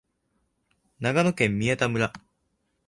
[0.99, 2.11] 長野県宮田村